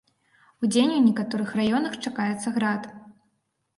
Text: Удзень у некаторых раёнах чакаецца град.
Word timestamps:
Удзень 0.67 0.93
у 0.99 1.03
некаторых 1.09 1.53
раёнах 1.61 1.99
чакаецца 2.07 2.55
град. 2.59 2.89